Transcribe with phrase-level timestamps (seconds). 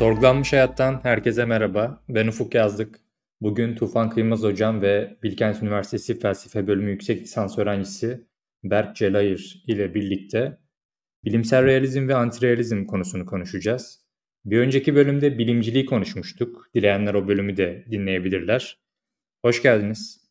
[0.00, 2.04] Sorgulanmış Hayat'tan herkese merhaba.
[2.08, 3.00] Ben Ufuk Yazdık.
[3.40, 8.26] Bugün Tufan Kıymaz Hocam ve Bilkent Üniversitesi Felsefe Bölümü Yüksek Lisans Öğrencisi
[8.64, 10.58] Berk Celayır ile birlikte
[11.24, 14.06] bilimsel realizm ve antirealizm konusunu konuşacağız.
[14.44, 16.70] Bir önceki bölümde bilimciliği konuşmuştuk.
[16.74, 18.80] Dileyenler o bölümü de dinleyebilirler.
[19.44, 20.30] Hoş geldiniz.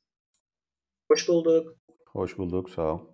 [1.11, 1.77] Hoş bulduk.
[2.05, 3.08] Hoş bulduk, sağ ol.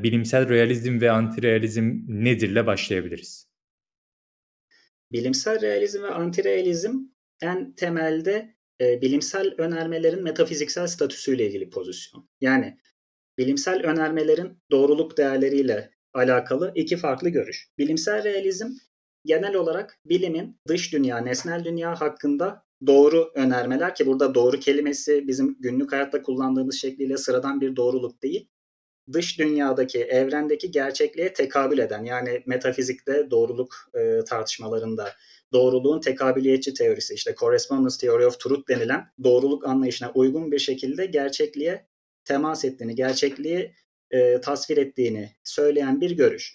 [0.00, 3.48] Bilimsel realizm ve antirealizm nedirle başlayabiliriz?
[5.12, 6.98] Bilimsel realizm ve antirealizm
[7.42, 12.28] en temelde e, bilimsel önermelerin metafiziksel statüsüyle ilgili pozisyon.
[12.40, 12.78] Yani
[13.38, 17.68] bilimsel önermelerin doğruluk değerleriyle alakalı iki farklı görüş.
[17.78, 18.66] Bilimsel realizm
[19.24, 25.56] genel olarak bilimin dış dünya, nesnel dünya hakkında doğru önermeler ki burada doğru kelimesi bizim
[25.60, 28.48] günlük hayatta kullandığımız şekliyle sıradan bir doğruluk değil
[29.12, 35.12] dış dünyadaki, evrendeki gerçekliğe tekabül eden yani metafizikte doğruluk e, tartışmalarında
[35.52, 41.86] doğruluğun tekabüliyetçi teorisi işte correspondence theory of truth denilen doğruluk anlayışına uygun bir şekilde gerçekliğe
[42.24, 43.74] temas ettiğini, gerçekliği
[44.10, 46.54] e, tasvir ettiğini söyleyen bir görüş.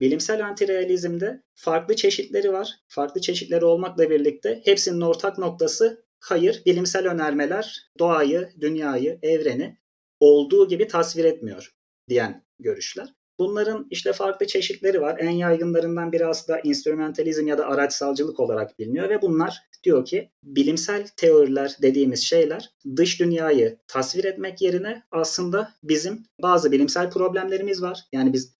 [0.00, 2.68] Bilimsel antirealizmde farklı çeşitleri var.
[2.88, 9.78] Farklı çeşitleri olmakla birlikte hepsinin ortak noktası hayır, bilimsel önermeler doğayı, dünyayı, evreni
[10.20, 11.72] olduğu gibi tasvir etmiyor
[12.08, 13.14] diyen görüşler.
[13.38, 15.18] Bunların işte farklı çeşitleri var.
[15.18, 21.06] En yaygınlarından biri aslında instrumentalizm ya da araçsalcılık olarak biliniyor ve bunlar diyor ki bilimsel
[21.16, 28.00] teoriler dediğimiz şeyler dış dünyayı tasvir etmek yerine aslında bizim bazı bilimsel problemlerimiz var.
[28.12, 28.54] Yani biz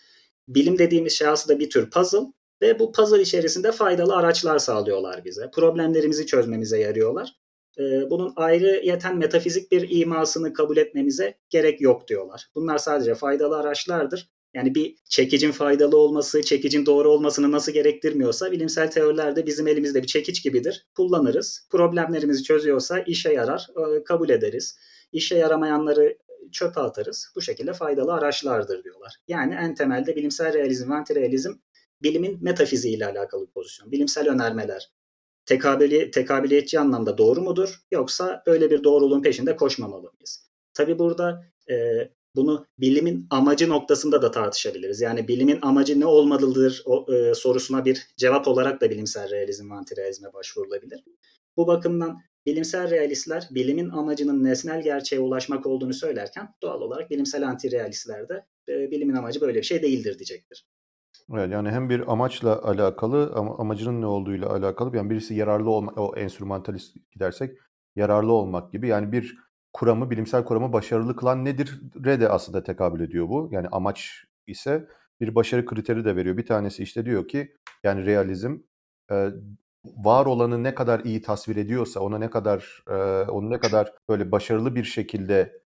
[0.48, 5.50] bilim dediğimiz şey aslında bir tür puzzle ve bu puzzle içerisinde faydalı araçlar sağlıyorlar bize.
[5.50, 7.36] Problemlerimizi çözmemize yarıyorlar.
[7.78, 12.50] Ee, bunun ayrı yeten metafizik bir imasını kabul etmemize gerek yok diyorlar.
[12.54, 14.30] Bunlar sadece faydalı araçlardır.
[14.54, 20.06] Yani bir çekicin faydalı olması, çekicin doğru olmasını nasıl gerektirmiyorsa bilimsel teorilerde bizim elimizde bir
[20.06, 20.86] çekiç gibidir.
[20.96, 21.66] Kullanırız.
[21.70, 24.78] Problemlerimizi çözüyorsa işe yarar, e, kabul ederiz.
[25.12, 26.18] İşe yaramayanları
[26.52, 27.32] çöpe atarız.
[27.36, 29.14] Bu şekilde faydalı araçlardır diyorlar.
[29.28, 31.52] Yani en temelde bilimsel realizm antirealizm
[32.02, 33.92] bilimin metafiziği alakalı bir pozisyon.
[33.92, 34.92] Bilimsel önermeler,
[35.46, 37.80] tekabüli, tekabiliyetçi anlamda doğru mudur?
[37.90, 40.50] Yoksa böyle bir doğruluğun peşinde koşmamalı mıyız?
[40.74, 45.00] Tabi burada e, bunu bilimin amacı noktasında da tartışabiliriz.
[45.00, 49.74] Yani bilimin amacı ne olmalıdır o, e, sorusuna bir cevap olarak da bilimsel realizm ve
[49.74, 51.04] antirealizme başvurulabilir.
[51.56, 58.28] Bu bakımdan bilimsel realistler bilimin amacının nesnel gerçeğe ulaşmak olduğunu söylerken doğal olarak bilimsel antirealistler
[58.28, 60.66] de e, bilimin amacı böyle bir şey değildir diyecektir.
[61.32, 64.96] Evet, yani hem bir amaçla alakalı ama amacının ne olduğuyla alakalı.
[64.96, 67.58] Yani birisi yararlı olmak, o enstrümantalist gidersek
[67.96, 68.88] yararlı olmak gibi.
[68.88, 69.38] Yani bir
[69.72, 71.80] kuramı, bilimsel kuramı başarılı kılan nedir?
[72.04, 73.48] Re de aslında tekabül ediyor bu.
[73.52, 74.88] Yani amaç ise
[75.20, 76.36] bir başarı kriteri de veriyor.
[76.36, 77.54] Bir tanesi işte diyor ki
[77.84, 78.58] yani realizm
[79.10, 79.28] e,
[79.84, 82.94] var olanı ne kadar iyi tasvir ediyorsa, ona ne kadar e,
[83.30, 85.61] onu ne kadar böyle başarılı bir şekilde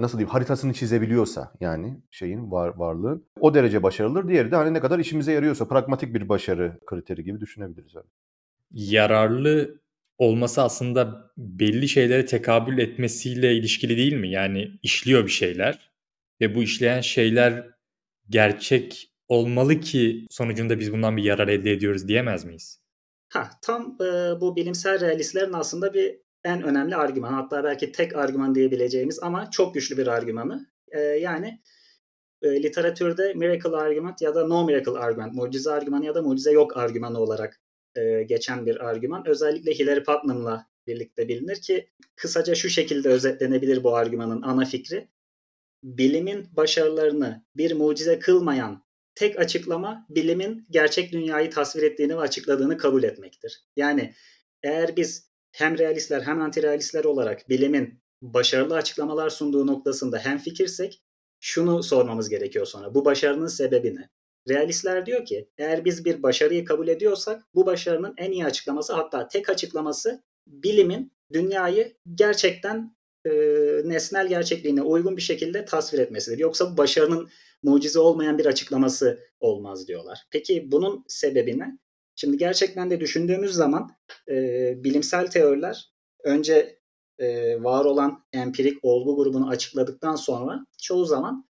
[0.00, 4.28] nasıl diyeyim haritasını çizebiliyorsa yani şeyin var varlığın o derece başarılıdır.
[4.28, 7.94] Diğeri de hani ne kadar işimize yarıyorsa pragmatik bir başarı kriteri gibi düşünebiliriz.
[7.94, 8.06] Yani.
[8.70, 9.80] Yararlı
[10.18, 14.30] olması aslında belli şeylere tekabül etmesiyle ilişkili değil mi?
[14.30, 15.90] Yani işliyor bir şeyler
[16.40, 17.66] ve bu işleyen şeyler
[18.30, 22.80] gerçek olmalı ki sonucunda biz bundan bir yarar elde ediyoruz diyemez miyiz?
[23.28, 28.54] Ha, tam e, bu bilimsel realistlerin aslında bir en önemli argüman hatta belki tek argüman
[28.54, 30.66] diyebileceğimiz ama çok güçlü bir argümanı.
[30.88, 31.60] E, yani
[32.42, 36.76] e, literatürde miracle argument ya da no miracle argument, mucize argümanı ya da mucize yok
[36.76, 37.60] argümanı olarak
[37.96, 39.28] e, geçen bir argüman.
[39.28, 45.08] Özellikle Hilary Putnam'la birlikte bilinir ki kısaca şu şekilde özetlenebilir bu argümanın ana fikri.
[45.82, 48.84] Bilimin başarılarını bir mucize kılmayan
[49.14, 53.64] tek açıklama bilimin gerçek dünyayı tasvir ettiğini ve açıkladığını kabul etmektir.
[53.76, 54.14] Yani
[54.62, 55.27] eğer biz
[55.58, 61.02] hem realistler hem antirealistler olarak bilimin başarılı açıklamalar sunduğu noktasında hem fikirsek
[61.40, 62.94] şunu sormamız gerekiyor sonra.
[62.94, 64.08] Bu başarının sebebi ne?
[64.48, 69.28] Realistler diyor ki eğer biz bir başarıyı kabul ediyorsak bu başarının en iyi açıklaması hatta
[69.28, 73.30] tek açıklaması bilimin dünyayı gerçekten e,
[73.84, 76.38] nesnel gerçekliğine uygun bir şekilde tasvir etmesidir.
[76.38, 77.28] Yoksa bu başarının
[77.62, 80.18] mucize olmayan bir açıklaması olmaz diyorlar.
[80.30, 81.78] Peki bunun sebebi ne?
[82.20, 83.90] Şimdi gerçekten de düşündüğümüz zaman
[84.28, 84.34] e,
[84.84, 85.92] bilimsel teoriler
[86.24, 86.78] önce
[87.18, 91.48] e, var olan empirik olgu grubunu açıkladıktan sonra çoğu zaman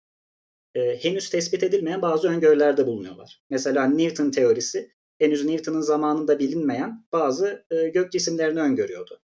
[0.74, 3.42] e, henüz tespit edilmeyen bazı öngörülerde bulunuyorlar.
[3.50, 9.20] Mesela Newton teorisi henüz Newton'un zamanında bilinmeyen bazı e, gök cisimlerini öngörüyordu.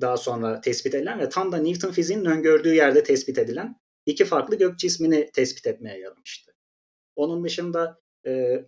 [0.00, 4.58] Daha sonra tespit edilen ve tam da Newton fiziğinin öngördüğü yerde tespit edilen iki farklı
[4.58, 6.54] gök cismini tespit etmeye yaramıştı.
[7.16, 8.05] Onun dışında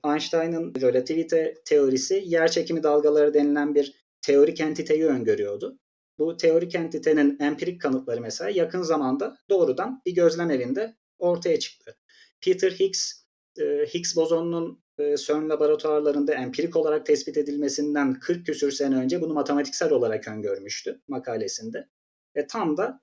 [0.05, 5.79] Einstein'ın relativite teorisi yer çekimi dalgaları denilen bir teorik entiteyi öngörüyordu.
[6.19, 11.97] Bu teorik entitenin empirik kanıtları mesela yakın zamanda doğrudan bir gözlem evinde ortaya çıktı.
[12.41, 13.13] Peter Higgs,
[13.61, 13.65] e,
[13.95, 19.93] Higgs bozonunun e, CERN laboratuvarlarında empirik olarak tespit edilmesinden 40 küsür sene önce bunu matematiksel
[19.93, 21.89] olarak öngörmüştü makalesinde.
[22.37, 23.01] Ve tam da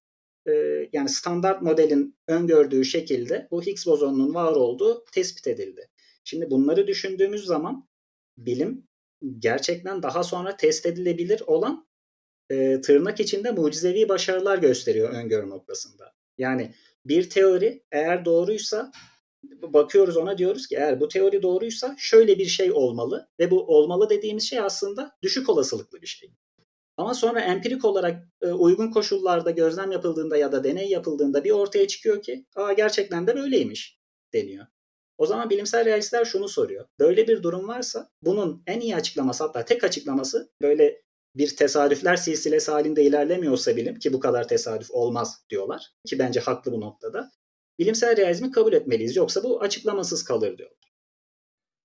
[0.47, 0.51] e,
[0.93, 5.89] yani standart modelin öngördüğü şekilde bu Higgs bozonunun var olduğu tespit edildi.
[6.25, 7.87] Şimdi bunları düşündüğümüz zaman
[8.37, 8.87] bilim
[9.39, 11.87] gerçekten daha sonra test edilebilir olan
[12.49, 16.13] e, tırnak içinde mucizevi başarılar gösteriyor öngörü noktasında.
[16.37, 16.73] Yani
[17.05, 18.91] bir teori eğer doğruysa
[19.43, 24.09] bakıyoruz ona diyoruz ki eğer bu teori doğruysa şöyle bir şey olmalı ve bu olmalı
[24.09, 26.31] dediğimiz şey aslında düşük olasılıklı bir şey.
[26.97, 31.87] Ama sonra empirik olarak e, uygun koşullarda gözlem yapıldığında ya da deney yapıldığında bir ortaya
[31.87, 33.99] çıkıyor ki Aa, gerçekten de böyleymiş
[34.33, 34.65] deniyor.
[35.17, 36.85] O zaman bilimsel realistler şunu soruyor.
[36.99, 41.01] Böyle bir durum varsa bunun en iyi açıklaması hatta tek açıklaması böyle
[41.35, 46.71] bir tesadüfler silsilesi halinde ilerlemiyorsa bilim ki bu kadar tesadüf olmaz diyorlar ki bence haklı
[46.71, 47.31] bu noktada.
[47.79, 50.93] Bilimsel realizmi kabul etmeliyiz yoksa bu açıklamasız kalır diyorlar.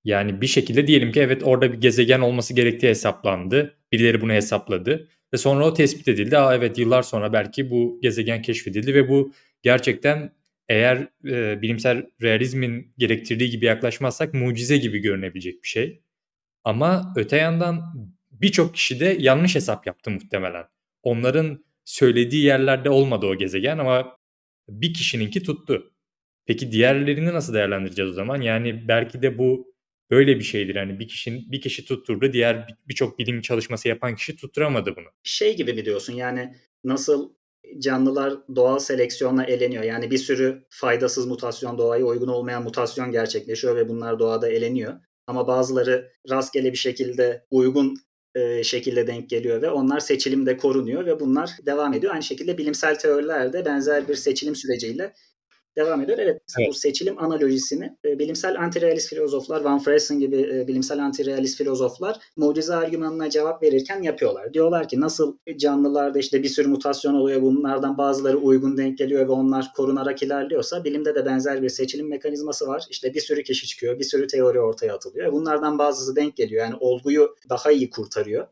[0.05, 3.77] Yani bir şekilde diyelim ki evet orada bir gezegen olması gerektiği hesaplandı.
[3.93, 6.39] Birileri bunu hesapladı ve sonra o tespit edildi.
[6.39, 9.33] Aa evet yıllar sonra belki bu gezegen keşfedildi ve bu
[9.63, 10.33] gerçekten
[10.71, 16.03] eğer e, bilimsel realizmin gerektirdiği gibi yaklaşmazsak mucize gibi görünebilecek bir şey.
[16.65, 17.83] Ama öte yandan
[18.31, 20.65] birçok kişi de yanlış hesap yaptı muhtemelen.
[21.03, 24.19] Onların söylediği yerlerde olmadı o gezegen ama
[24.69, 25.93] bir kişininki tuttu.
[26.47, 28.41] Peki diğerlerini nasıl değerlendireceğiz o zaman?
[28.41, 29.75] Yani belki de bu
[30.11, 30.75] böyle bir şeydir.
[30.75, 35.07] Yani bir kişinin bir kişi tutturdu, diğer birçok bilim çalışması yapan kişi tutturamadı bunu.
[35.23, 36.13] Şey gibi mi diyorsun?
[36.13, 37.40] Yani nasıl
[37.79, 39.83] canlılar doğal seleksiyonla eleniyor.
[39.83, 44.95] Yani bir sürü faydasız mutasyon, doğaya uygun olmayan mutasyon gerçekleşiyor ve bunlar doğada eleniyor.
[45.27, 47.97] Ama bazıları rastgele bir şekilde uygun
[48.35, 52.13] e, şekilde denk geliyor ve onlar seçilimde korunuyor ve bunlar devam ediyor.
[52.13, 55.15] Aynı şekilde bilimsel teorilerde benzer bir seçilim süreciyle
[55.77, 56.19] devam ediyor.
[56.19, 56.69] Evet, evet.
[56.69, 62.75] bu seçilim analojisini e, bilimsel antirealist filozoflar, Van Freysen gibi e, bilimsel antirealist filozoflar mucize
[62.75, 64.55] argümanına cevap verirken yapıyorlar.
[64.55, 69.33] Diyorlar ki nasıl canlılarda işte bir sürü mutasyon oluyor, bunlardan bazıları uygun denk geliyor ve
[69.33, 72.87] onlar korunarak ilerliyorsa bilimde de benzer bir seçilim mekanizması var.
[72.91, 75.33] İşte bir sürü kişi çıkıyor, bir sürü teori ortaya atılıyor.
[75.33, 76.65] Bunlardan bazısı denk geliyor.
[76.65, 78.47] Yani olguyu daha iyi kurtarıyor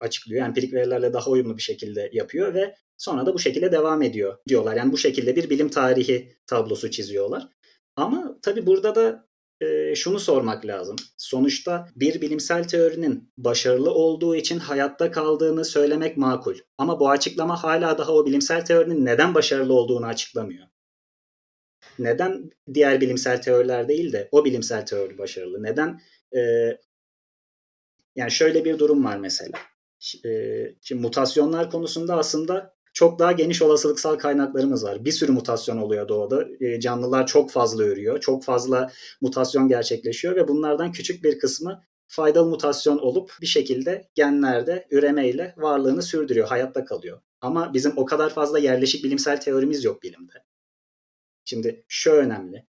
[0.00, 0.46] açıklıyor.
[0.46, 4.76] Empirik verilerle daha uyumlu bir şekilde yapıyor ve Sonra da bu şekilde devam ediyor diyorlar.
[4.76, 7.48] Yani bu şekilde bir bilim tarihi tablosu çiziyorlar.
[7.96, 9.28] Ama tabii burada da
[9.60, 10.96] e, şunu sormak lazım.
[11.16, 16.56] Sonuçta bir bilimsel teorinin başarılı olduğu için hayatta kaldığını söylemek makul.
[16.78, 20.66] Ama bu açıklama hala daha o bilimsel teorinin neden başarılı olduğunu açıklamıyor.
[21.98, 25.62] Neden diğer bilimsel teoriler değil de o bilimsel teori başarılı?
[25.62, 26.00] Neden
[26.36, 26.40] e,
[28.16, 29.58] yani şöyle bir durum var mesela.
[30.24, 30.30] E,
[30.82, 35.04] şimdi mutasyonlar konusunda aslında çok daha geniş olasılıksal kaynaklarımız var.
[35.04, 36.48] Bir sürü mutasyon oluyor doğada.
[36.60, 38.20] E, canlılar çok fazla ürüyor.
[38.20, 44.86] Çok fazla mutasyon gerçekleşiyor ve bunlardan küçük bir kısmı faydalı mutasyon olup bir şekilde genlerde
[44.90, 47.20] üremeyle varlığını sürdürüyor, hayatta kalıyor.
[47.40, 50.44] Ama bizim o kadar fazla yerleşik bilimsel teorimiz yok bilimde.
[51.44, 52.66] Şimdi şu önemli.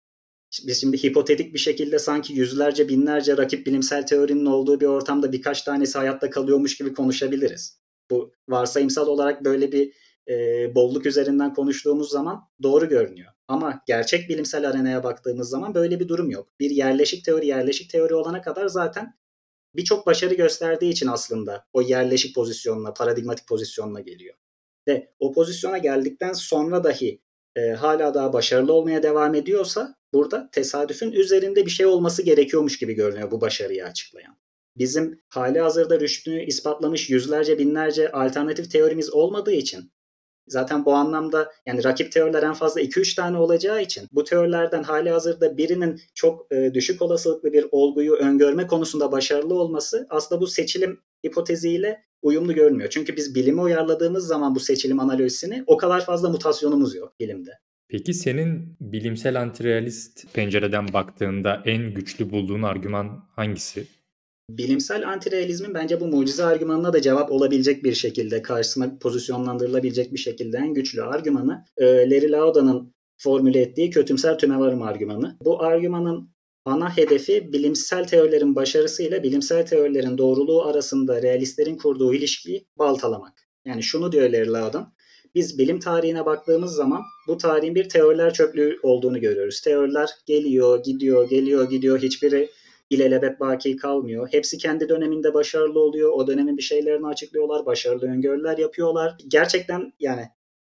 [0.67, 5.61] Biz şimdi hipotetik bir şekilde sanki yüzlerce binlerce rakip bilimsel teorinin olduğu bir ortamda birkaç
[5.61, 7.79] tanesi hayatta kalıyormuş gibi konuşabiliriz.
[8.09, 9.93] Bu varsayımsal olarak böyle bir
[10.29, 10.35] e,
[10.75, 13.31] bolluk üzerinden konuştuğumuz zaman doğru görünüyor.
[13.47, 16.47] Ama gerçek bilimsel arenaya baktığımız zaman böyle bir durum yok.
[16.59, 19.13] Bir yerleşik teori yerleşik teori olana kadar zaten
[19.75, 24.35] birçok başarı gösterdiği için aslında o yerleşik pozisyonla, paradigmatik pozisyonla geliyor.
[24.87, 27.21] Ve o pozisyona geldikten sonra dahi
[27.55, 32.93] e, hala daha başarılı olmaya devam ediyorsa burada tesadüfün üzerinde bir şey olması gerekiyormuş gibi
[32.93, 34.37] görünüyor bu başarıyı açıklayan.
[34.77, 39.91] Bizim hali hazırda rüştünü ispatlamış yüzlerce binlerce alternatif teorimiz olmadığı için
[40.49, 45.09] Zaten bu anlamda yani rakip teoriler en fazla 2-3 tane olacağı için bu teorilerden hali
[45.09, 50.99] hazırda birinin çok e, düşük olasılıklı bir olguyu öngörme konusunda başarılı olması aslında bu seçilim
[51.27, 52.89] hipoteziyle uyumlu görünmüyor.
[52.89, 57.51] Çünkü biz bilimi uyarladığımız zaman bu seçilim analojisini o kadar fazla mutasyonumuz yok bilimde.
[57.87, 63.87] Peki senin bilimsel antirealist pencereden baktığında en güçlü bulduğun argüman hangisi?
[64.57, 70.57] Bilimsel antirealizmin bence bu mucize argümanına da cevap olabilecek bir şekilde karşısına pozisyonlandırılabilecek bir şekilde
[70.57, 75.37] en güçlü argümanı e, Larry Lauda'nın formüle ettiği kötümser tümevarım argümanı.
[75.45, 76.29] Bu argümanın
[76.65, 83.33] ana hedefi bilimsel teorilerin başarısıyla bilimsel teorilerin doğruluğu arasında realistlerin kurduğu ilişkiyi baltalamak.
[83.65, 84.93] Yani şunu diyor Larry Laudan,
[85.35, 89.61] biz bilim tarihine baktığımız zaman bu tarihin bir teoriler çöplüğü olduğunu görüyoruz.
[89.61, 92.01] Teoriler geliyor, gidiyor, geliyor, gidiyor.
[92.01, 92.49] Hiçbiri
[92.89, 94.27] ilelebet baki kalmıyor.
[94.31, 96.11] Hepsi kendi döneminde başarılı oluyor.
[96.11, 97.65] O dönemin bir şeylerini açıklıyorlar.
[97.65, 99.17] Başarılı öngörüler yapıyorlar.
[99.27, 100.27] Gerçekten yani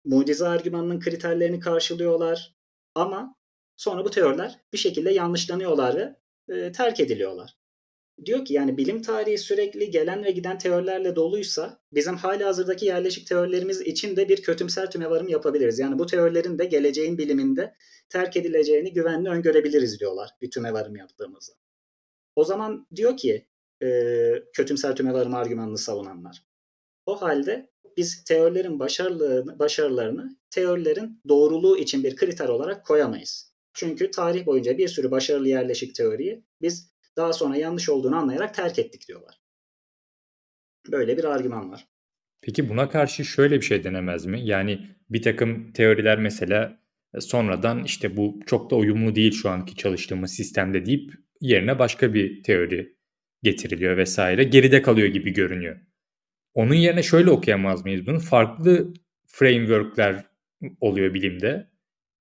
[0.06, 2.56] mucize argümanının kriterlerini karşılıyorlar.
[2.96, 3.36] Ama
[3.78, 6.16] sonra bu teoriler bir şekilde yanlışlanıyorlar ve
[6.56, 7.58] e, terk ediliyorlar.
[8.26, 13.28] Diyor ki yani bilim tarihi sürekli gelen ve giden teorilerle doluysa bizim hala hazırdaki yerleşik
[13.28, 15.80] teorilerimiz için de bir kötümser tümevarım yapabiliriz.
[15.80, 17.74] Yani bu teorilerin de geleceğin biliminde
[18.10, 21.65] terk edileceğini güvenli öngörebiliriz diyorlar bir tümevarım yaptığımızda.
[22.36, 23.48] O zaman diyor ki
[23.84, 26.44] e, kötümser tümevarım argümanını savunanlar.
[27.06, 33.54] O halde biz teorilerin başarılarını, başarılarını teorilerin doğruluğu için bir kriter olarak koyamayız.
[33.74, 38.80] Çünkü tarih boyunca bir sürü başarılı yerleşik teoriyi biz daha sonra yanlış olduğunu anlayarak terk
[38.80, 39.42] ettik diyorlar.
[40.92, 41.88] Böyle bir argüman var.
[42.42, 44.46] Peki buna karşı şöyle bir şey denemez mi?
[44.46, 46.80] Yani bir takım teoriler mesela
[47.20, 51.13] sonradan işte bu çok da uyumlu değil şu anki çalıştığımız sistemde deyip
[51.48, 52.96] yerine başka bir teori
[53.44, 54.44] getiriliyor vesaire.
[54.44, 55.80] Geride kalıyor gibi görünüyor.
[56.54, 58.20] Onun yerine şöyle okuyamaz mıyız bunu?
[58.20, 58.94] Farklı
[59.28, 60.25] frameworkler
[60.82, 61.68] oluyor bilimde.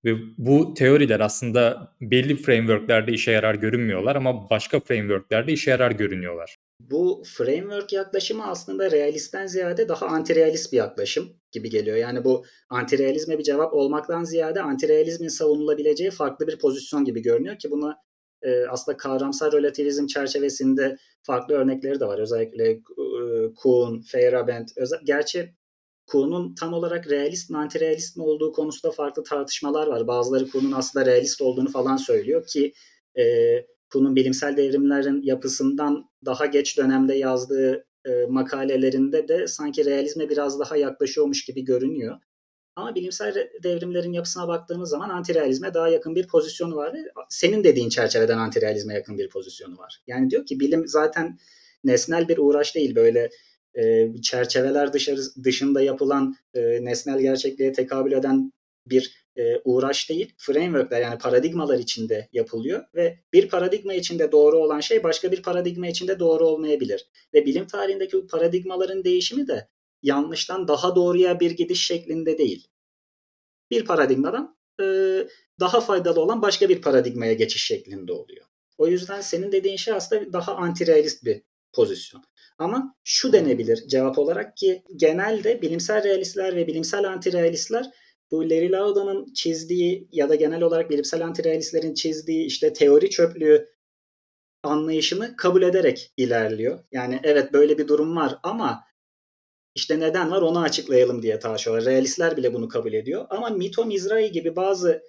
[0.04, 6.56] Ve bu teoriler aslında belli frameworklerde işe yarar görünmüyorlar ama başka frameworklerde işe yarar görünüyorlar.
[6.80, 11.96] Bu framework yaklaşımı aslında realistten ziyade daha antirealist bir yaklaşım gibi geliyor.
[11.96, 17.70] Yani bu antirealizme bir cevap olmaktan ziyade antirealizmin savunulabileceği farklı bir pozisyon gibi görünüyor ki
[17.70, 17.96] buna
[18.44, 22.18] e, aslında kavramsal relativizm çerçevesinde farklı örnekleri de var.
[22.18, 22.80] Özellikle e,
[23.54, 24.68] Kuhn, Feyerabend.
[24.76, 25.54] Özel, gerçi
[26.06, 30.06] Kuhn'un tam olarak realist mi antirealist mi olduğu konusunda farklı tartışmalar var.
[30.06, 32.72] Bazıları Kuhn'un aslında realist olduğunu falan söylüyor ki
[33.18, 33.24] e,
[33.92, 40.76] Kuhn'un bilimsel devrimlerin yapısından daha geç dönemde yazdığı e, makalelerinde de sanki realizme biraz daha
[40.76, 42.20] yaklaşıyormuş gibi görünüyor.
[42.76, 46.96] Ama bilimsel devrimlerin yapısına baktığımız zaman antirealizme daha yakın bir pozisyonu var
[47.28, 50.02] senin dediğin çerçeveden antirealizme yakın bir pozisyonu var.
[50.06, 51.38] Yani diyor ki bilim zaten
[51.84, 53.30] nesnel bir uğraş değil böyle
[53.74, 58.52] e, çerçeveler dışarı, dışında yapılan e, nesnel gerçekliğe tekabül eden
[58.86, 60.34] bir e, uğraş değil.
[60.38, 65.86] Frameworkler yani paradigmalar içinde yapılıyor ve bir paradigma içinde doğru olan şey başka bir paradigma
[65.86, 67.06] içinde doğru olmayabilir.
[67.34, 69.68] Ve bilim tarihindeki bu paradigmaların değişimi de
[70.04, 72.68] yanlıştan daha doğruya bir gidiş şeklinde değil.
[73.70, 74.84] Bir paradigmadan e,
[75.60, 78.46] daha faydalı olan başka bir paradigmaya geçiş şeklinde oluyor.
[78.78, 81.42] O yüzden senin dediğin şey aslında daha antirealist bir
[81.72, 82.24] pozisyon.
[82.58, 87.90] Ama şu denebilir cevap olarak ki genelde bilimsel realistler ve bilimsel antirealistler
[88.30, 93.74] bu Larry Lauda'nın çizdiği ya da genel olarak bilimsel antirealistlerin çizdiği işte teori çöplüğü
[94.62, 96.84] anlayışını kabul ederek ilerliyor.
[96.92, 98.84] Yani evet böyle bir durum var ama
[99.74, 101.84] işte neden var onu açıklayalım diye tartışıyorlar.
[101.84, 103.26] Realistler bile bunu kabul ediyor.
[103.30, 105.02] Ama Mito Mizrahi gibi bazı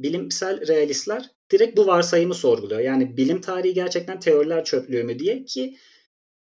[0.00, 2.80] bilimsel realistler direkt bu varsayımı sorguluyor.
[2.80, 5.76] Yani bilim tarihi gerçekten teoriler çöplüğü mü diye ki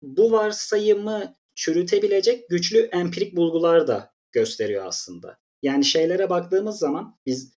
[0.02, 5.38] bu varsayımı çürütebilecek güçlü empirik bulgular da gösteriyor aslında.
[5.62, 7.54] Yani şeylere baktığımız zaman biz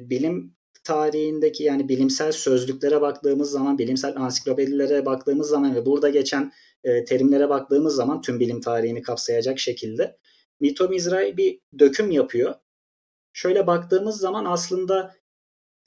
[0.00, 0.57] bilim
[0.88, 6.52] tarihindeki yani bilimsel sözlüklere baktığımız zaman, bilimsel ansiklopedilere baktığımız zaman ve burada geçen
[6.84, 10.18] e, terimlere baktığımız zaman tüm bilim tarihini kapsayacak şekilde
[10.60, 12.54] Mito Mizrahi bir döküm yapıyor.
[13.32, 15.14] Şöyle baktığımız zaman aslında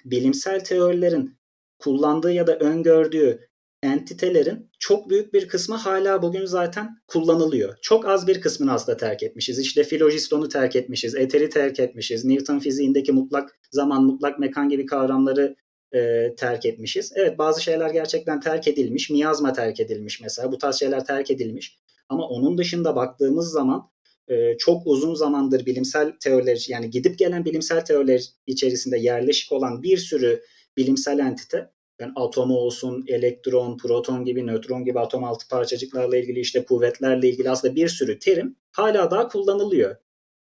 [0.06, 1.38] bilimsel teorilerin
[1.80, 3.50] kullandığı ya da öngördüğü
[3.84, 7.78] entitelerin çok büyük bir kısmı hala bugün zaten kullanılıyor.
[7.82, 9.60] Çok az bir kısmını aslında terk etmişiz.
[9.60, 15.56] İşte filojistonu terk etmişiz, eteri terk etmişiz, Newton fiziğindeki mutlak zaman, mutlak mekan gibi kavramları
[15.94, 17.14] e, terk etmişiz.
[17.16, 19.10] Evet bazı şeyler gerçekten terk edilmiş.
[19.10, 20.52] Miyazma terk edilmiş mesela.
[20.52, 21.80] Bu tarz şeyler terk edilmiş.
[22.10, 23.90] Ama onun dışında baktığımız zaman
[24.28, 29.98] e, çok uzun zamandır bilimsel teoriler yani gidip gelen bilimsel teoriler içerisinde yerleşik olan bir
[29.98, 30.42] sürü
[30.78, 31.70] bilimsel entite
[32.02, 37.50] yani atomu olsun, elektron, proton gibi, nötron gibi atom altı parçacıklarla ilgili işte kuvvetlerle ilgili
[37.50, 39.96] aslında bir sürü terim hala daha kullanılıyor.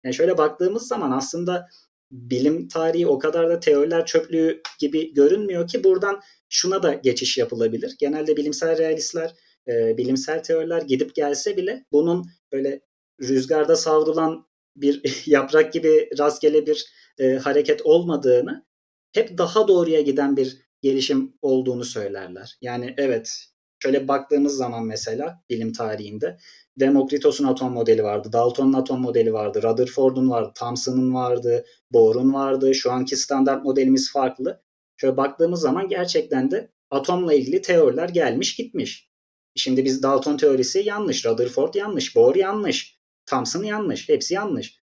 [0.04, 1.68] Yani şöyle baktığımız zaman aslında
[2.12, 7.96] bilim tarihi o kadar da teoriler çöplüğü gibi görünmüyor ki buradan şuna da geçiş yapılabilir.
[8.00, 9.36] Genelde bilimsel realistler,
[9.68, 12.82] e, bilimsel teoriler gidip gelse bile bunun böyle
[13.22, 16.86] rüzgarda savrulan bir yaprak gibi rastgele bir
[17.20, 18.66] e, hareket olmadığını
[19.14, 22.58] hep daha doğruya giden bir gelişim olduğunu söylerler.
[22.62, 23.46] Yani evet
[23.80, 26.38] şöyle baktığımız zaman mesela bilim tarihinde
[26.80, 32.76] Demokritos'un atom modeli vardı, Dalton'un atom modeli vardı, Rutherford'un vardı, Thomson'ın vardı, Bohr'un vardı.
[32.76, 34.62] Şu anki standart modelimiz farklı.
[34.98, 39.10] Şöyle baktığımız zaman gerçekten de atomla ilgili teoriler gelmiş gitmiş.
[39.56, 44.82] Şimdi biz Dalton teorisi yanlış, Rutherford yanlış, Bohr yanlış, Thomson yanlış, hepsi yanlış.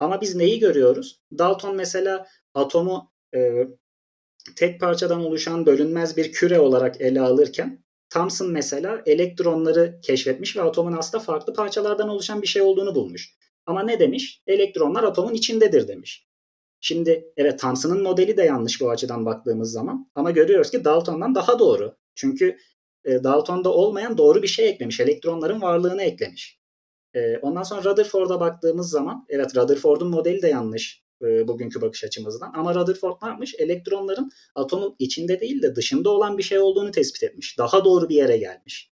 [0.00, 1.22] Ama biz neyi görüyoruz?
[1.38, 3.66] Dalton mesela atomu e,
[4.56, 10.92] tek parçadan oluşan bölünmez bir küre olarak ele alırken Thomson mesela elektronları keşfetmiş ve atomun
[10.92, 13.34] aslında farklı parçalardan oluşan bir şey olduğunu bulmuş.
[13.66, 14.42] Ama ne demiş?
[14.46, 16.26] Elektronlar atomun içindedir demiş.
[16.80, 20.10] Şimdi evet Thomson'ın modeli de yanlış bu açıdan baktığımız zaman.
[20.14, 21.96] Ama görüyoruz ki Dalton'dan daha doğru.
[22.14, 22.56] Çünkü
[23.04, 25.00] e, Dalton'da olmayan doğru bir şey eklemiş.
[25.00, 26.60] Elektronların varlığını eklemiş.
[27.14, 32.52] E, ondan sonra Rutherford'a baktığımız zaman evet Rutherford'un modeli de yanlış e, bugünkü bakış açımızdan.
[32.54, 33.54] Ama Rutherford ne yapmış?
[33.58, 37.58] Elektronların atomun içinde değil de dışında olan bir şey olduğunu tespit etmiş.
[37.58, 38.90] Daha doğru bir yere gelmiş.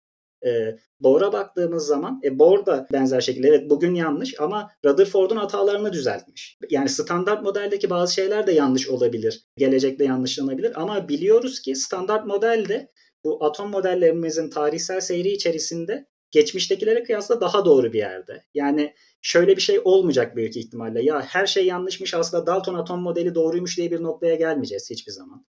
[0.45, 5.93] E, Bohr'a baktığımız zaman e, Bohr da benzer şekilde evet bugün yanlış ama Rutherford'un hatalarını
[5.93, 6.57] düzeltmiş.
[6.69, 9.45] Yani standart modeldeki bazı şeyler de yanlış olabilir.
[9.57, 12.91] Gelecekte yanlışlanabilir ama biliyoruz ki standart modelde
[13.23, 18.43] bu atom modellerimizin tarihsel seyri içerisinde geçmiştekilere kıyasla daha doğru bir yerde.
[18.53, 21.03] Yani şöyle bir şey olmayacak büyük ihtimalle.
[21.03, 25.45] Ya her şey yanlışmış aslında Dalton atom modeli doğruymuş diye bir noktaya gelmeyeceğiz hiçbir zaman.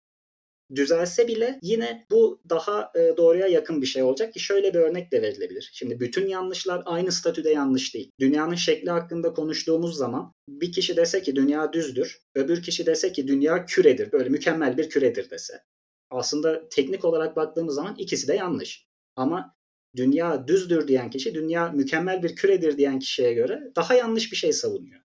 [0.75, 5.11] Düzelse bile yine bu daha e, doğruya yakın bir şey olacak ki şöyle bir örnek
[5.11, 5.69] de verilebilir.
[5.73, 8.11] Şimdi bütün yanlışlar aynı statüde yanlış değil.
[8.19, 13.27] Dünyanın şekli hakkında konuştuğumuz zaman bir kişi dese ki dünya düzdür, öbür kişi dese ki
[13.27, 15.53] dünya küredir, böyle mükemmel bir küredir dese.
[16.09, 18.87] Aslında teknik olarak baktığımız zaman ikisi de yanlış.
[19.15, 19.55] Ama
[19.95, 24.53] dünya düzdür diyen kişi dünya mükemmel bir küredir diyen kişiye göre daha yanlış bir şey
[24.53, 25.03] savunuyor.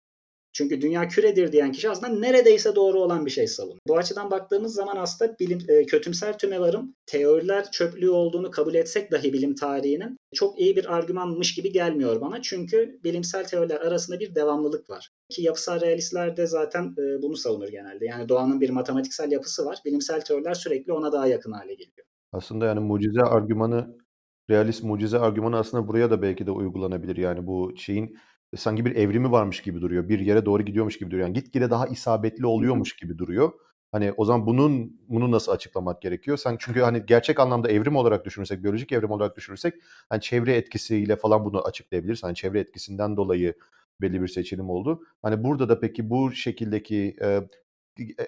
[0.53, 3.81] Çünkü dünya küredir diyen kişi aslında neredeyse doğru olan bir şey savunuyor.
[3.89, 9.33] Bu açıdan baktığımız zaman aslında bilim, e, kötümser tümevarım teoriler çöplüğü olduğunu kabul etsek dahi
[9.33, 12.43] bilim tarihinin çok iyi bir argümanmış gibi gelmiyor bana.
[12.43, 15.11] Çünkü bilimsel teoriler arasında bir devamlılık var.
[15.29, 18.07] Ki yapısal realistler de zaten e, bunu savunur genelde.
[18.07, 19.79] Yani doğanın bir matematiksel yapısı var.
[19.85, 22.07] Bilimsel teoriler sürekli ona daha yakın hale geliyor.
[22.33, 23.97] Aslında yani mucize argümanı
[24.51, 27.17] realist mucize argümanı aslında buraya da belki de uygulanabilir.
[27.17, 28.19] Yani bu şeyin
[28.57, 30.09] sanki bir evrimi varmış gibi duruyor.
[30.09, 31.27] Bir yere doğru gidiyormuş gibi duruyor.
[31.27, 33.53] Yani gitgide daha isabetli oluyormuş gibi duruyor.
[33.93, 36.37] Hani o zaman bunun bunu nasıl açıklamak gerekiyor?
[36.37, 39.75] Sen çünkü hani gerçek anlamda evrim olarak düşünürsek, biyolojik evrim olarak düşünürsek
[40.11, 42.23] hani çevre etkisiyle falan bunu açıklayabiliriz.
[42.23, 43.55] Hani çevre etkisinden dolayı
[44.01, 45.03] belli bir seçilim oldu.
[45.23, 47.41] Hani burada da peki bu şekildeki e,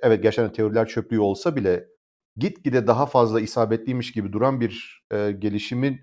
[0.03, 1.89] evet gerçekten teoriler çöplüğü olsa bile
[2.37, 6.01] gitgide daha fazla isabetliymiş gibi duran bir e, gelişimin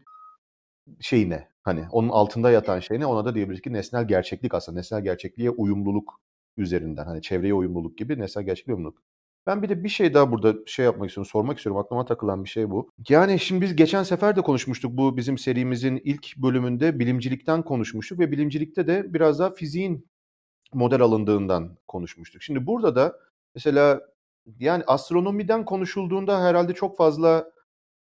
[0.99, 1.47] şey ne?
[1.61, 3.05] Hani onun altında yatan şey ne?
[3.05, 4.77] Ona da diyebiliriz ki nesnel gerçeklik aslında.
[4.77, 6.21] Nesnel gerçekliğe uyumluluk
[6.57, 7.05] üzerinden.
[7.05, 9.01] Hani çevreye uyumluluk gibi nesnel gerçekliğe uyumluluk.
[9.47, 11.81] Ben bir de bir şey daha burada şey yapmak istiyorum, sormak istiyorum.
[11.81, 12.91] Aklıma takılan bir şey bu.
[13.09, 14.97] Yani şimdi biz geçen sefer de konuşmuştuk.
[14.97, 20.07] Bu bizim serimizin ilk bölümünde bilimcilikten konuşmuştuk ve bilimcilikte de biraz daha fiziğin
[20.73, 22.43] model alındığından konuşmuştuk.
[22.43, 23.19] Şimdi burada da
[23.55, 24.01] mesela
[24.59, 27.51] yani astronomiden konuşulduğunda herhalde çok fazla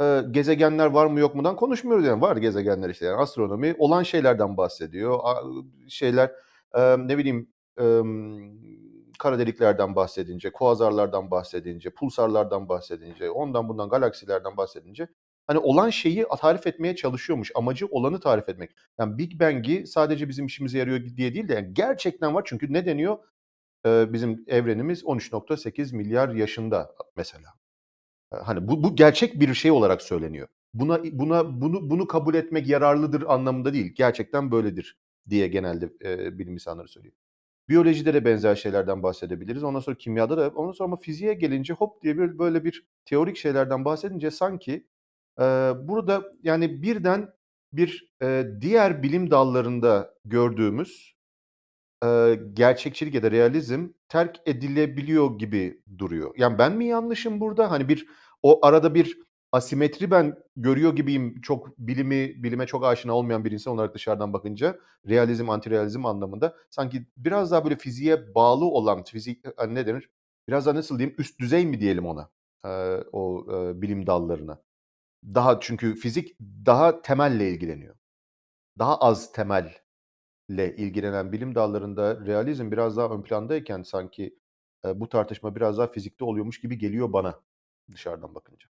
[0.01, 2.23] e, gezegenler var mı yok mudan konuşmuyoruz yani.
[2.23, 3.17] Var gezegenler işte yani.
[3.17, 5.21] Astronomi olan şeylerden bahsediyor.
[5.89, 6.33] Şeyler
[6.99, 7.49] ne bileyim
[7.81, 7.85] e,
[9.19, 15.09] kara deliklerden bahsedince kuazarlardan bahsedince pulsarlardan bahsedince ondan bundan galaksilerden bahsedince
[15.47, 17.53] hani olan şeyi tarif etmeye çalışıyormuş.
[17.55, 18.71] Amacı olanı tarif etmek.
[18.99, 22.43] Yani Big Bang'i sadece bizim işimize yarıyor diye değil de yani gerçekten var.
[22.47, 23.19] Çünkü ne deniyor?
[23.87, 27.60] Bizim evrenimiz 13.8 milyar yaşında mesela
[28.31, 30.49] Hani bu, bu gerçek bir şey olarak söyleniyor.
[30.75, 33.95] Buna buna bunu bunu kabul etmek yararlıdır anlamında değil.
[33.97, 37.15] Gerçekten böyledir diye genelde e, bilim insanları söylüyor.
[37.69, 39.65] Biyolojide de benzer şeylerden bahsedebiliriz.
[39.65, 43.37] Ondan sonra kimyada da ondan sonra ama fiziğe gelince hop diye bir böyle bir teorik
[43.37, 44.87] şeylerden bahsedince sanki
[45.41, 45.45] e,
[45.83, 47.33] burada yani birden
[47.73, 51.20] bir e, diğer bilim dallarında gördüğümüz
[52.53, 56.35] gerçekçilik ya da realizm terk edilebiliyor gibi duruyor.
[56.37, 57.71] Yani ben mi yanlışım burada?
[57.71, 58.07] Hani bir
[58.43, 59.19] o arada bir
[59.53, 61.41] asimetri ben görüyor gibiyim.
[61.41, 67.07] Çok bilimi bilime çok aşina olmayan bir insan olarak dışarıdan bakınca realizm, antirealizm anlamında sanki
[67.17, 70.11] biraz daha böyle fiziğe bağlı olan fizik hani ne denir?
[70.49, 71.17] Biraz daha nasıl diyeyim?
[71.19, 72.31] Üst düzey mi diyelim ona?
[73.13, 73.47] O
[73.83, 74.63] bilim dallarına.
[75.25, 77.95] Daha çünkü fizik daha temelle ilgileniyor.
[78.79, 79.75] Daha az temel
[80.51, 84.39] ile ilgilenen bilim dallarında realizm biraz daha ön plandayken sanki
[84.85, 87.41] e, bu tartışma biraz daha fizikte oluyormuş gibi geliyor bana
[87.93, 88.67] dışarıdan bakınca.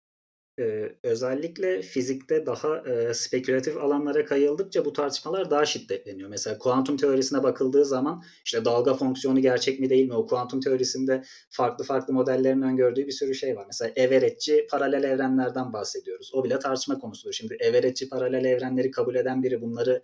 [0.61, 6.29] Ee, özellikle fizikte daha e, spekülatif alanlara kayıldıkça bu tartışmalar daha şiddetleniyor.
[6.29, 10.15] Mesela kuantum teorisine bakıldığı zaman işte dalga fonksiyonu gerçek mi değil mi?
[10.15, 13.65] O kuantum teorisinde farklı farklı modellerin öngördüğü bir sürü şey var.
[13.67, 16.31] Mesela everetçi paralel evrenlerden bahsediyoruz.
[16.35, 17.33] O bile tartışma konusudur.
[17.33, 20.03] Şimdi everetçi paralel evrenleri kabul eden biri bunları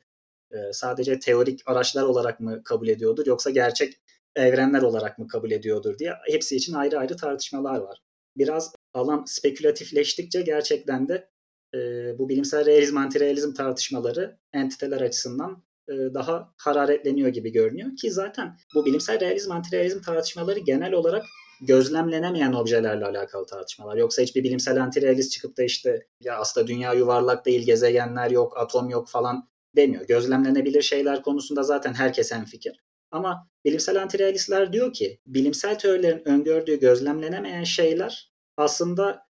[0.73, 4.01] sadece teorik araçlar olarak mı kabul ediyordur yoksa gerçek
[4.37, 8.03] evrenler olarak mı kabul ediyordur diye hepsi için ayrı ayrı tartışmalar var.
[8.37, 11.29] Biraz alan spekülatifleştikçe gerçekten de
[11.75, 11.79] e,
[12.19, 18.87] bu bilimsel realizm antirealizm tartışmaları entiteler açısından e, daha hararetleniyor gibi görünüyor ki zaten bu
[18.87, 21.25] bilimsel realizm antirealizm tartışmaları genel olarak
[21.61, 23.97] gözlemlenemeyen objelerle alakalı tartışmalar.
[23.97, 28.91] Yoksa hiçbir bilimsel antirealist çıkıp da işte ya aslında dünya yuvarlak değil, gezegenler yok, atom
[28.91, 30.07] yok falan demiyor.
[30.07, 32.81] Gözlemlenebilir şeyler konusunda zaten herkes fikir.
[33.11, 39.23] Ama bilimsel antirealistler diyor ki bilimsel teorilerin öngördüğü gözlemlenemeyen şeyler aslında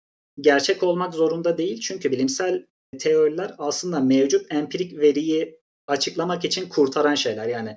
[0.41, 1.81] gerçek olmak zorunda değil.
[1.81, 2.67] Çünkü bilimsel
[2.99, 7.47] teoriler aslında mevcut empirik veriyi açıklamak için kurtaran şeyler.
[7.47, 7.77] Yani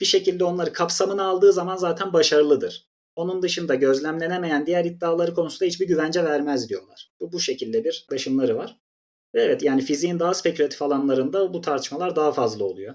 [0.00, 2.88] bir şekilde onları kapsamına aldığı zaman zaten başarılıdır.
[3.16, 7.10] Onun dışında gözlemlenemeyen diğer iddiaları konusunda hiçbir güvence vermez diyorlar.
[7.20, 8.78] Bu, bu şekilde bir yaklaşımları var.
[9.34, 12.94] Evet yani fiziğin daha spekülatif alanlarında bu tartışmalar daha fazla oluyor.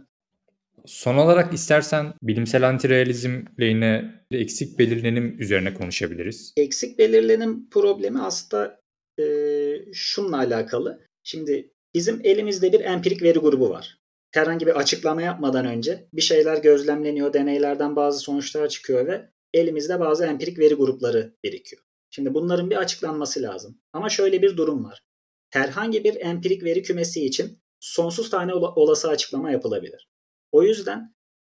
[0.86, 6.54] Son olarak istersen bilimsel antirealizmle yine eksik belirlenim üzerine konuşabiliriz.
[6.58, 8.82] Eksik belirlenim problemi aslında
[9.20, 9.24] e,
[9.94, 11.02] şunla alakalı.
[11.24, 13.98] Şimdi bizim elimizde bir empirik veri grubu var.
[14.32, 20.26] Herhangi bir açıklama yapmadan önce bir şeyler gözlemleniyor, deneylerden bazı sonuçlar çıkıyor ve elimizde bazı
[20.26, 21.82] empirik veri grupları birikiyor.
[22.10, 23.78] Şimdi bunların bir açıklanması lazım.
[23.94, 25.07] Ama şöyle bir durum var.
[25.50, 30.10] Herhangi bir empirik veri kümesi için sonsuz tane olası açıklama yapılabilir.
[30.52, 31.16] O yüzden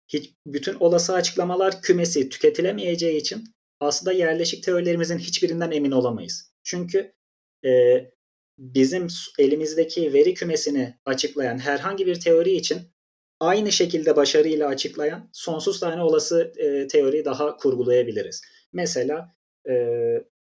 [0.09, 3.44] hiç, bütün olası açıklamalar kümesi tüketilemeyeceği için
[3.81, 6.53] aslında yerleşik teorilerimizin hiçbirinden emin olamayız.
[6.62, 7.12] Çünkü
[7.64, 7.70] e,
[8.59, 9.07] bizim
[9.38, 12.79] elimizdeki veri kümesini açıklayan herhangi bir teori için
[13.40, 18.42] aynı şekilde başarıyla açıklayan sonsuz tane olası e, teori daha kurgulayabiliriz.
[18.72, 19.37] Mesela
[19.68, 19.74] e,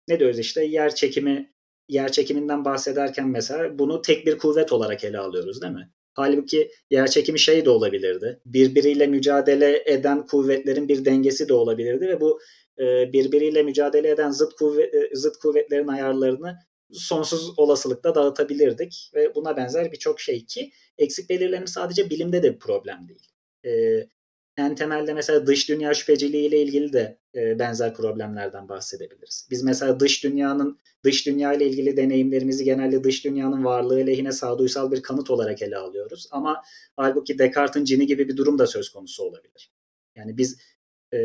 [0.08, 1.54] ne diyoruz işte yer çekimi
[1.90, 5.90] yer çekiminden bahsederken mesela bunu tek bir kuvvet olarak ele alıyoruz değil mi?
[6.14, 8.40] Halbuki yer çekimi şey de olabilirdi.
[8.46, 12.40] Birbiriyle mücadele eden kuvvetlerin bir dengesi de olabilirdi ve bu
[12.78, 16.56] e, birbiriyle mücadele eden zıt kuvvet e, zıt kuvvetlerin ayarlarını
[16.92, 22.58] sonsuz olasılıkla dağıtabilirdik ve buna benzer birçok şey ki eksik belirlenim sadece bilimde de bir
[22.58, 23.28] problem değil.
[23.64, 24.06] Ee,
[24.56, 29.48] en temelde mesela dış dünya şüpheciliği ile ilgili de e, benzer problemlerden bahsedebiliriz.
[29.50, 34.92] Biz mesela dış dünyanın dış dünya ile ilgili deneyimlerimizi genelde dış dünyanın varlığı lehine sağduysal
[34.92, 36.28] bir kanıt olarak ele alıyoruz.
[36.30, 36.62] Ama
[36.96, 39.72] halbuki Descartes'in cini gibi bir durum da söz konusu olabilir.
[40.16, 40.58] Yani biz
[41.12, 41.18] e,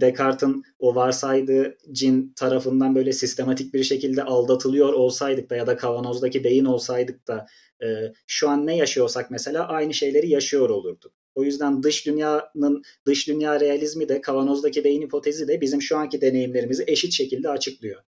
[0.00, 6.44] Descartes'in o varsaydığı cin tarafından böyle sistematik bir şekilde aldatılıyor olsaydık da ya da kavanozdaki
[6.44, 7.46] beyin olsaydık da
[7.82, 11.12] e, şu an ne yaşıyorsak mesela aynı şeyleri yaşıyor olurduk.
[11.34, 16.20] O yüzden dış dünyanın dış dünya realizmi de kavanozdaki beyin hipotezi de bizim şu anki
[16.20, 18.02] deneyimlerimizi eşit şekilde açıklıyor.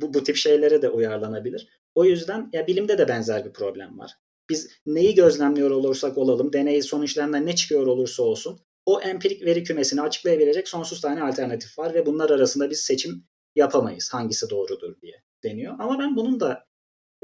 [0.00, 1.68] Bu, bu tip şeylere de uyarlanabilir.
[1.94, 4.12] O yüzden ya bilimde de benzer bir problem var.
[4.50, 10.02] Biz neyi gözlemliyor olursak olalım, deney sonuçlarından ne çıkıyor olursa olsun o empirik veri kümesini
[10.02, 13.24] açıklayabilecek sonsuz tane alternatif var ve bunlar arasında biz seçim
[13.56, 15.74] yapamayız hangisi doğrudur diye deniyor.
[15.78, 16.66] Ama ben bunun da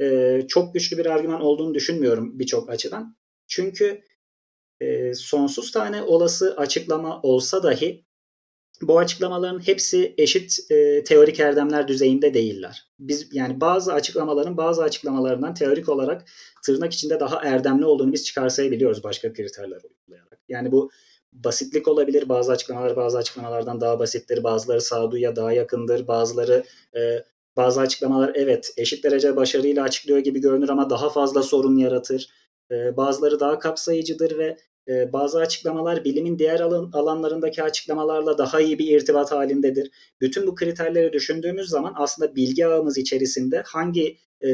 [0.01, 3.17] e, çok güçlü bir argüman olduğunu düşünmüyorum birçok açıdan.
[3.47, 4.03] Çünkü
[4.81, 8.05] e, sonsuz tane olası açıklama olsa dahi
[8.83, 12.89] bu açıklamaların hepsi eşit e, teorik erdemler düzeyinde değiller.
[12.99, 16.25] Biz yani bazı açıklamaların bazı açıklamalarından teorik olarak
[16.65, 20.41] tırnak içinde daha erdemli olduğunu biz çıkarsayabiliyoruz başka kriterler uygulayarak.
[20.49, 20.91] Yani bu
[21.33, 22.29] basitlik olabilir.
[22.29, 24.45] Bazı açıklamalar bazı açıklamalardan daha basittir.
[24.45, 26.09] Bazıları sağduyuya daha yakındır.
[26.09, 26.65] Bazıları
[26.97, 27.25] e,
[27.57, 32.29] bazı açıklamalar evet eşit derece başarıyla açıklıyor gibi görünür ama daha fazla sorun yaratır.
[32.71, 34.57] E, bazıları daha kapsayıcıdır ve
[34.91, 39.91] e, bazı açıklamalar bilimin diğer alan, alanlarındaki açıklamalarla daha iyi bir irtibat halindedir.
[40.21, 44.51] Bütün bu kriterleri düşündüğümüz zaman aslında bilgi ağımız içerisinde hangi e,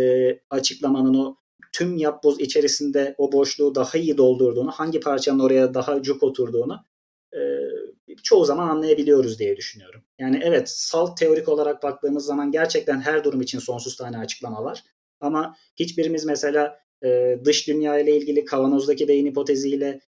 [0.51, 1.37] açıklamanın o
[1.73, 6.79] tüm yapboz içerisinde o boşluğu daha iyi doldurduğunu, hangi parçanın oraya daha cuk oturduğunu
[7.35, 7.41] e,
[8.23, 10.03] çoğu zaman anlayabiliyoruz diye düşünüyorum.
[10.19, 14.85] Yani evet salt teorik olarak baktığımız zaman gerçekten her durum için sonsuz tane açıklama var.
[15.21, 20.01] Ama hiçbirimiz mesela e, dış dünya ile ilgili kavanozdaki beyin hipoteziyle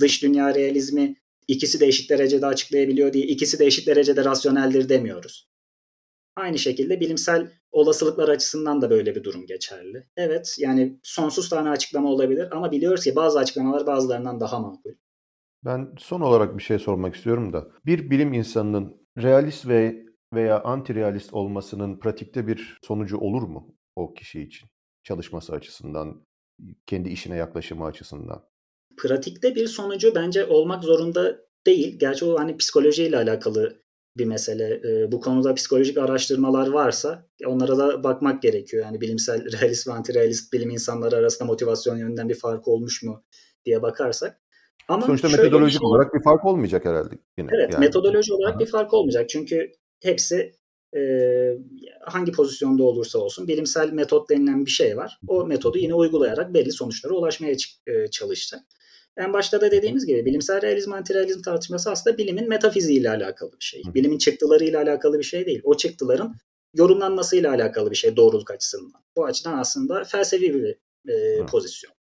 [0.00, 1.16] dış dünya realizmi
[1.48, 5.48] ikisi de eşit derecede açıklayabiliyor diye ikisi de eşit derecede rasyoneldir demiyoruz.
[6.36, 10.06] Aynı şekilde bilimsel olasılıklar açısından da böyle bir durum geçerli.
[10.16, 14.92] Evet yani sonsuz tane açıklama olabilir ama biliyoruz ki bazı açıklamalar bazılarından daha makul.
[15.64, 17.68] Ben son olarak bir şey sormak istiyorum da.
[17.86, 24.42] Bir bilim insanının realist ve veya anti-realist olmasının pratikte bir sonucu olur mu o kişi
[24.42, 24.68] için?
[25.04, 26.26] Çalışması açısından,
[26.86, 28.44] kendi işine yaklaşımı açısından.
[28.96, 31.98] Pratikte bir sonucu bence olmak zorunda değil.
[31.98, 33.82] Gerçi o hani psikolojiyle alakalı
[34.18, 34.80] bir mesele.
[34.84, 38.84] E, bu konuda psikolojik araştırmalar varsa onlara da bakmak gerekiyor.
[38.84, 43.24] Yani bilimsel realist ve anti-realist bilim insanları arasında motivasyon yönünden bir fark olmuş mu
[43.64, 44.40] diye bakarsak.
[44.88, 47.50] Ama Sonuçta metodolojik şey, olarak bir fark olmayacak herhalde yine.
[47.54, 47.80] Evet, yani.
[47.80, 48.60] metodoloji olarak Aha.
[48.60, 49.28] bir fark olmayacak.
[49.28, 50.52] Çünkü hepsi
[50.96, 51.00] e,
[52.00, 55.20] hangi pozisyonda olursa olsun bilimsel metot denilen bir şey var.
[55.28, 57.56] O metodu yine uygulayarak belli sonuçlara ulaşmaya
[57.86, 58.60] e, çalışacak.
[59.16, 63.82] En başta da dediğimiz gibi bilimsel realizm, antirealizm tartışması aslında bilimin metafiziğiyle alakalı bir şey.
[63.94, 65.60] Bilimin çıktılarıyla alakalı bir şey değil.
[65.64, 66.34] O çıktıların
[66.74, 69.02] yorumlanmasıyla alakalı bir şey doğruluk açısından.
[69.16, 70.78] Bu açıdan aslında felsefi bir
[71.12, 71.46] e, Hı.
[71.46, 71.92] pozisyon.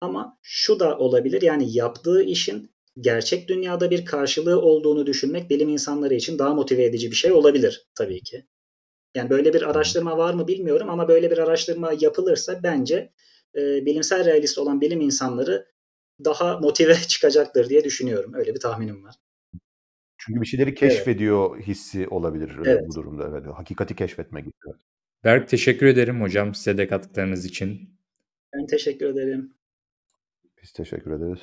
[0.00, 6.14] Ama şu da olabilir yani yaptığı işin gerçek dünyada bir karşılığı olduğunu düşünmek bilim insanları
[6.14, 8.46] için daha motive edici bir şey olabilir tabii ki.
[9.14, 13.12] Yani böyle bir araştırma var mı bilmiyorum ama böyle bir araştırma yapılırsa bence
[13.54, 15.66] e, bilimsel realist olan bilim insanları
[16.24, 18.34] daha motive çıkacaktır diye düşünüyorum.
[18.34, 19.14] Öyle bir tahminim var.
[20.18, 22.84] Çünkü bir şeyleri keşfediyor hissi olabilir e, Evet.
[22.88, 23.28] bu durumda.
[23.30, 23.46] Evet.
[23.46, 24.52] Hakikati keşfetme gibi.
[25.24, 27.98] Berk teşekkür ederim hocam size de katkılarınız için.
[28.54, 29.54] Ben teşekkür ederim.
[30.62, 31.40] Biz teşekkür ederiz.